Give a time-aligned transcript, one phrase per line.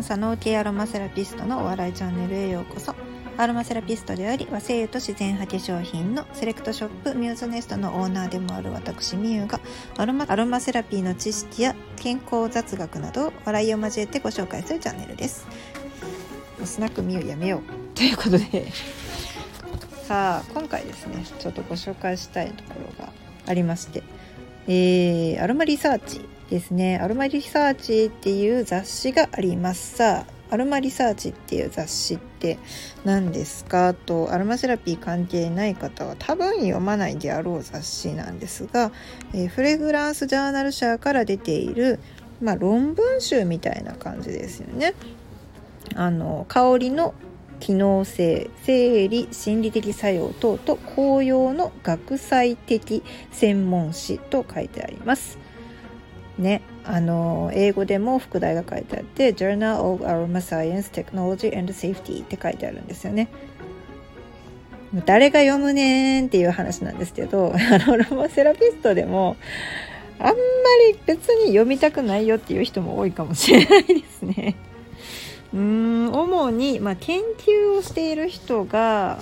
[0.00, 2.94] ンサ系アロマセラピストのお笑いチャンネルへようこそ。
[3.36, 9.60] アロマセラピストであり和製油と自然派化粧品のセレクトショップミューズネストのオーナーでもある私みゆが
[9.96, 15.46] アロマアロマセラピーの知識や健康雑学などを笑いを交えてご紹介するチャンネルです。
[16.64, 17.96] スナックみゆやめよう。
[17.96, 18.72] ということで。
[20.06, 23.12] さあ今回ですねちょっとご紹介したいところが
[23.46, 24.02] ありまして。
[24.66, 32.58] えー、アロマリサーチですねアロマリサーチっていう雑誌がありますさあアロマリサーチっていう雑誌って
[33.04, 33.94] 何ですか？
[33.94, 38.90] とアロマセラピー関係ない方は多分読まないであろう雑誌なんですが、
[39.32, 42.00] えー、フレグランスジャーナル社から出ている、
[42.42, 44.94] まあ、論文集みたいな感じですよね。
[45.94, 47.14] あの香りの
[47.60, 55.38] 機能性生理心理的作用等と紅葉の学際的専門誌と書いてあります。
[56.40, 63.28] ね、あの英語でも副題が書いてあって「Journal of Aroma Science Technology and Safety」って書いてあるんですよね。
[65.04, 69.36] 誰が読むねんっていう話なんですけど あのロマセラピストでも
[70.18, 70.32] あんま
[70.90, 74.56] り別に読みたくないよっていう人も多いかもしれないですね。
[75.52, 79.18] うん主に、まあ、研究をしている人が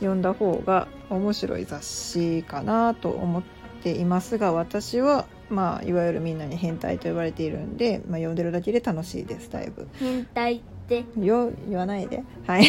[0.00, 3.42] 読んだ方が面白い雑誌かなと思っ
[3.82, 9.88] ていますが私はまあいわゆるみんなに変態と呼ばれているんで、まあ、読んでるだけで楽しいですだいぶ。
[9.98, 11.04] 変態って？
[11.20, 12.22] よ言わないで。
[12.46, 12.64] はい。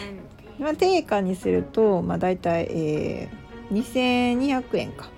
[0.58, 5.08] まあ定価にするとまあ大体、えー、2200円か。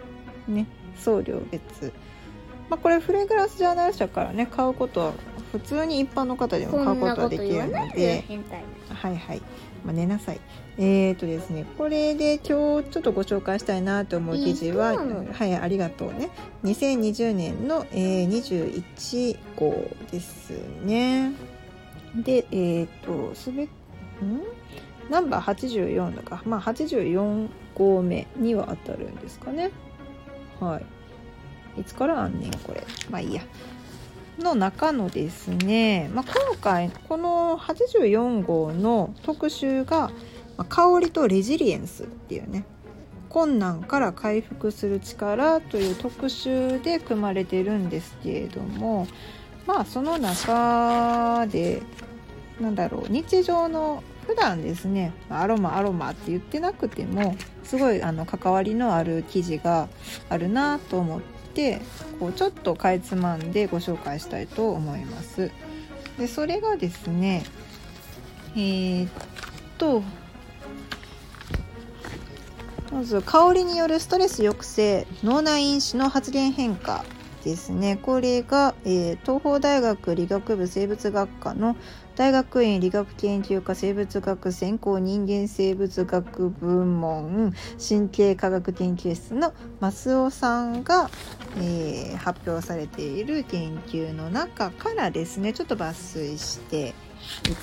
[0.48, 0.66] ね。
[0.96, 1.92] 送料別。
[2.68, 5.12] まあこれフレグランスジャーナル社からね買うことは
[5.52, 8.24] 普通に一般の方でも買うことはできるので
[8.88, 9.42] はいはい
[9.86, 10.40] まあ、寝なさい。
[10.78, 16.30] えーとですね、これで今日ちょっとご紹介したいなと思う記事は、はい、ありがとうね。
[16.64, 20.50] 2020年の、えー、21号です
[20.82, 21.32] ね。
[22.16, 23.68] で、えっ、ー、と、すべ、ん？
[25.08, 29.70] ナンバー84だか、まあ84号目には当たるんですかね。
[30.58, 30.80] は
[31.76, 31.80] い。
[31.80, 32.84] いつからあんねん、これ。
[33.08, 33.42] まあいいや。
[34.38, 40.10] の中のですね、まあ、今回この84号の特集が
[40.68, 42.64] 「香りとレジリエンス」っていうね
[43.28, 49.06] 困難から回復する力という特集で組まれてるんですけれども
[49.66, 51.82] まあその中で
[52.60, 59.88] なんだろう日常の普段ですねアロマアロマって言ってなくてもすごいあの関わりのある記事が
[60.28, 61.35] あるなと思って
[62.20, 65.50] こうちょっとかいつまんでご紹介したいと思います。
[66.18, 67.44] でそれがですね
[68.54, 69.10] えー、っ
[69.78, 70.02] と
[72.92, 77.04] まず香りによるストレス抑制脳内因子の発現変化
[77.46, 81.76] ですねこれが、えー、東邦大学理学部生物学科の
[82.16, 91.08] 大学院理学研究科生物学専攻人間生物学部門神経科学研究室の増尾さんが、
[91.58, 96.92] えー、発表されている研究の中からですねちょっと抜粋してい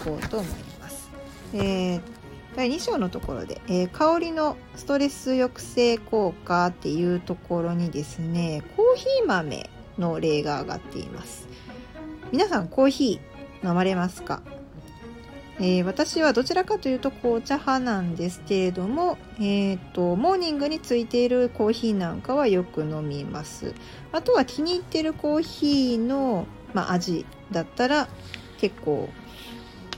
[0.05, 1.09] こうと思います。
[1.53, 2.12] えー
[2.56, 11.47] 第2章のところで、えー、香りのストレス抑制効果っていうところにですねコーヒー豆の例が挙がっています。
[12.31, 14.41] 皆さんコーヒー飲まれますか、
[15.59, 23.74] えー、私はどちらかというと紅茶派なんですけれども、えーと、モーニングについているコーヒーなんかはよく飲みます。
[24.12, 28.08] あとは気に入ってるコーヒーの、まあ、味だったら
[28.58, 29.09] 結構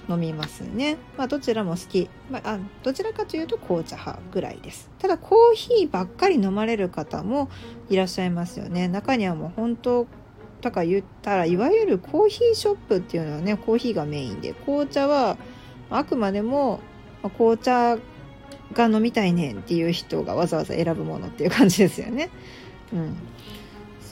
[0.10, 0.98] 飲みますね。
[1.18, 2.10] まあ、どちらも好き。
[2.30, 4.90] まあ、どちらかというと紅茶派ぐらいです。
[5.00, 7.50] ただコーヒーばっかり飲まれる方も
[7.90, 8.88] いらっしゃいますよね。
[8.88, 10.08] 中にはもう本当
[10.62, 15.38] とか言ったらいわゆるコーヒーショップっていうのはねコーヒーがメインで紅茶は
[15.90, 16.80] あくまでも
[17.38, 17.98] 紅茶
[18.74, 22.30] が飲みたいねんっていう人がわざわざ選ぶものっていう感じですよね。
[22.94, 23.16] うん、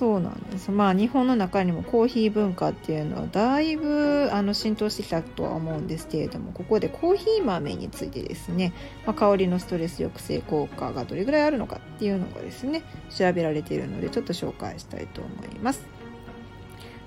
[0.03, 8.73] そうなんですまあ日本の中にもコーヒー文化っていうのはだいぶあの浸透してきたとは思うんですけれどもここでコーヒー豆についてですね、
[9.05, 15.87] まあ、香りのストレス抑制効果がどれぐらいあるのかっていうのがですね調べられているのでちょっと紹介したいと思います。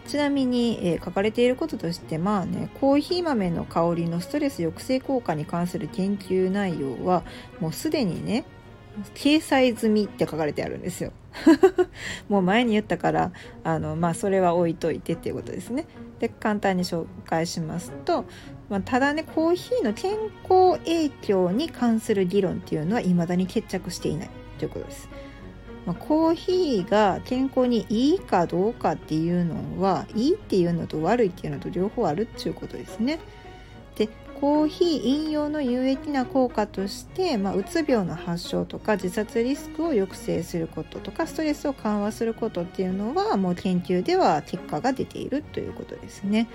[0.06, 7.25] ちなみに、えー、書かれていることとしてまあねコーヒー豆の香りのストレス抑制効果に関する研究内容は
[7.60, 8.46] もうすでにね
[9.14, 11.12] 掲載済みって書かれてあるんですよ。
[12.28, 13.32] もう前に言ったから
[13.62, 15.87] あの、まあ、それは置いといてっていうことですね。
[16.19, 18.25] で簡単に紹介しますと、
[18.70, 20.12] まあ、ただねコーヒーの健
[20.48, 25.08] 康影響に関する議論っていうのは未だに決着していないということです。
[25.84, 33.20] まあ、コーヒーが健康にいいかどうかっていうのはいいっていうのと悪いっていうのと両方あるっていうことですね。
[33.94, 34.08] で
[34.41, 46.49] コーヒー飲用の有益な効果として、まあ、うつ病の発症とか自殺リスクを抑制することとかストレスを緩和することっていうのはもう研究では結果が出ているということですね。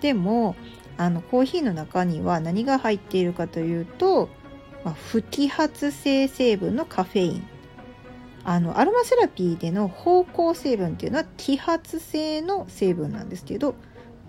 [0.00, 0.56] でも
[0.96, 4.28] あのコーヒーの中には何が入っているかというと、
[4.84, 7.44] まあ、不揮発性成分のカフェイン
[8.42, 13.74] あのアロマセラピーでの芳香成分っていうのは揮発性の成分なんですけど、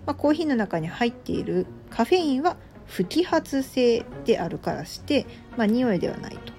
[0.06, 2.56] まあ、コーヒーの中に入っているカフェインは
[2.92, 6.52] 不揮発性であるからして、まあ、匂いではないと。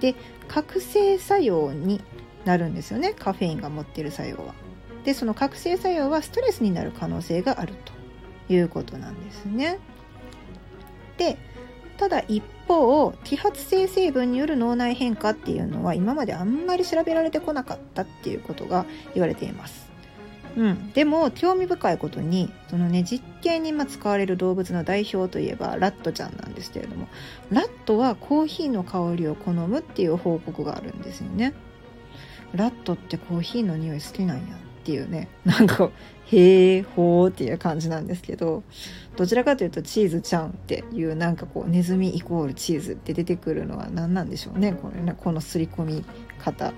[0.00, 0.14] で
[0.48, 2.00] 覚醒作用に
[2.44, 4.54] なるんですよねカフェインが持ってる作用は。
[5.04, 7.74] でその覚醒作用はストレスになる可能性がある
[8.48, 9.78] ということなんですね。
[11.16, 11.36] で
[11.98, 19.89] ただ一方揮発性成分による脳内変化っていうのは今まであんまり調べられてこなかったっていうことが言われています。
[20.56, 27.08] うん、でも興味深いことにそのね実験に使われる動物の代表といえばラットちゃんなんですけれども
[27.50, 31.54] ラットはコーヒーの香りを好むっていう報告があるんですよね。
[32.52, 35.90] ラットってコーヒーの匂い好きなんやっていうねなんか
[36.26, 38.62] へえほーっていう感じなんですけど
[39.16, 44.72] どちらかというとチーズちゃんっていうなんかこうネズミイコールチーズって出てくるのは何なんでしょうね。
[44.72, 46.04] これねこの刷り込み
[46.38, 46.72] 方。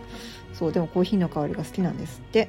[0.52, 2.48] そうでもコーヒーの香りが好きなんですって。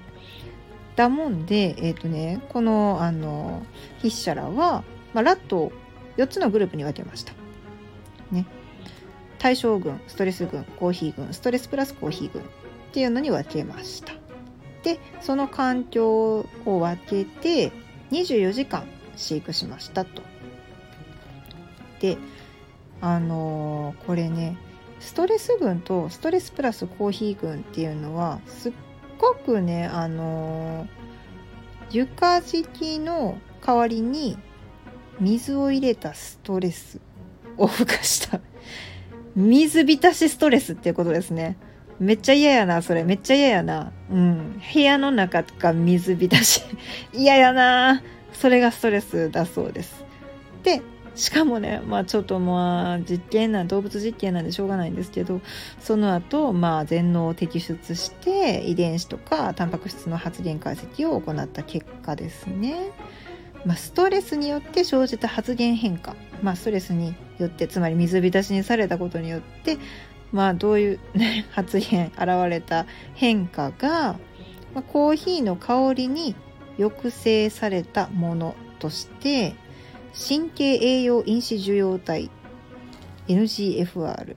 [0.96, 3.66] だもんで、え、ー、とね、この、あの、
[3.98, 5.72] 筆者らは、まあ、ラットを
[6.18, 7.34] 4つのグループに分けました。
[8.32, 8.46] ね。
[9.40, 12.46] 対象群、ストレス群、コーヒー群、ストレスプラスコーヒー群っ
[12.92, 14.14] ていうのに分けました。
[14.84, 17.72] で、その環境を分けて、
[18.12, 18.86] 24時間
[19.16, 20.22] 飼育しましたと。
[22.00, 22.18] で、
[23.02, 24.58] あのー、これね、
[25.00, 28.74] ストレス群とストレスプラスコーヒー群っていうのはすっ
[29.24, 30.86] ごくねあの
[31.92, 34.38] 床敷きの代わりに
[35.22, 37.00] 水を入れたストレス
[37.58, 38.42] を付加した。
[39.36, 41.58] 水浸しストレスっていうことですね。
[42.00, 43.04] めっちゃ嫌やなそれ。
[43.04, 43.94] めっちゃ嫌やな。
[44.12, 44.62] うん。
[44.74, 46.62] 部屋の中が水浸し。
[47.14, 48.02] 嫌やな。
[48.34, 50.04] それがストレスだそうです。
[50.64, 50.82] で
[51.16, 55.42] しかもね、まあちょっとまあ実験な、動物実験なんでしょうがないんですけど、
[55.80, 62.92] その後、まあ全脳を摘出して遺伝子とかタンパク質の発現解析を行った結果ですね。
[63.66, 69.78] まあ、ストレスによって生じた発現変化、まあ、ストレスによってつまり水浸しにされたことによって
[70.34, 74.20] まあどういう、ね、発現現れた変化が、
[74.74, 76.36] まあ、コーヒーの香りに
[76.78, 79.56] 抑制されたものとして
[80.14, 82.30] 神経栄養因子受容体
[83.28, 84.36] NGFR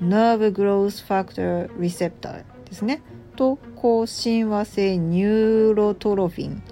[0.00, 3.02] Nerve Growth Factor Receptor ですね。
[3.36, 6.62] と高親和性ニューロトロフィン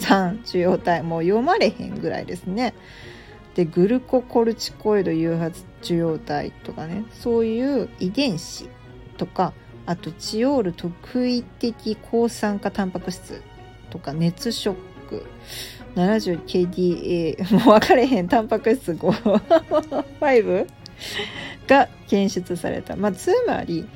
[0.00, 1.02] 3受容体。
[1.02, 2.74] もう読まれへんぐらいですね。
[3.56, 8.68] でグルココルチコイド誘発受容体とかねそういう遺伝子
[9.16, 9.52] とか
[9.84, 13.42] あとチオール特異的抗酸化タンパク質
[13.90, 14.76] とか熱ショッ
[15.08, 15.26] ク
[15.96, 20.66] 70kDA もう分かれへんタンパク質5
[21.66, 22.96] が検出された。
[22.96, 23.86] まあつまり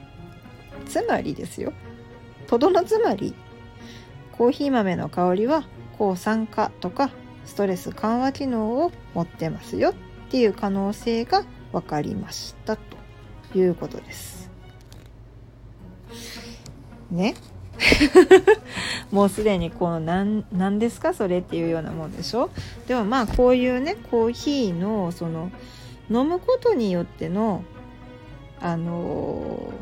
[0.87, 1.73] つまりですよ。
[2.47, 3.35] とどのつまり？
[4.33, 5.65] コーヒー豆の香りは
[5.99, 7.11] 抗酸化とか
[7.45, 9.91] ストレス緩和機能を持ってますよ。
[9.91, 9.95] っ
[10.31, 12.77] ていう可能性が分かりました。
[12.77, 12.83] と
[13.55, 14.51] いうことです。
[17.11, 17.35] ね。
[19.11, 22.51] もうすでにこの何何ですかそれっていうようなもんでしょ？
[22.87, 25.51] でもまあこういうねコーヒーのその
[26.11, 27.65] 飲むことによっての
[28.61, 29.73] あの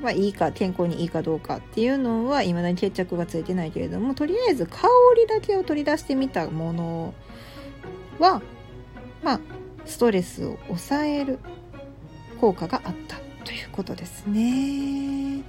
[0.00, 7.14] ー、まあいいか健康にいいかどうかっていうのは未だに決着がついてないけれどもとりあえず香りだけを取り出してみたもの
[8.18, 8.40] は
[9.22, 9.40] まあ
[9.84, 11.38] ストレスを抑える
[12.40, 15.42] 効果があったということですね。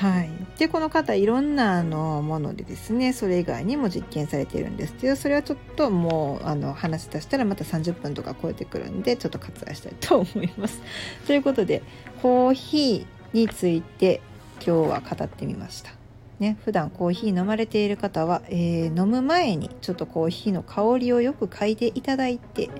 [0.00, 10.80] はい、でこの方いろんなあのものでですねそれ以外にも実験されているんですけどそれはちょっともうあの話し出したらまた30分とか超えてくるんでちょっと割愛したいと思います。
[11.28, 11.82] ということで
[12.22, 14.22] コーヒーについて
[14.66, 15.90] 今日は語ってみました。
[16.38, 22.70] ね、普段コーヒー飲まれている方は、えー、飲む前にちょっとコーヒーの香りをよく嗅いでいただいて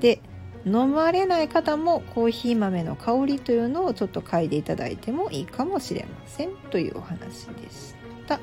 [0.00, 0.22] で
[0.64, 7.94] 飲まれない方もコーヒー豆の香りというのをちょっと嗅いでいただいてもいいかもしれませんというお話でし
[8.26, 8.40] た。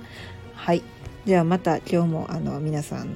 [0.55, 0.81] はい。
[1.25, 3.15] ではまた今日もあの皆さんの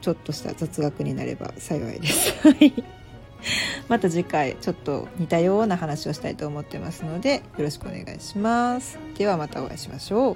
[0.00, 2.34] ちょっとした雑学になれば幸いです。
[3.88, 8.98] また次回ちょっと似たような話をしたいと思ってますのでよろしくお願いします。
[9.16, 10.32] ではまたお会いしましょ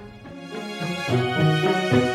[2.09, 2.12] う。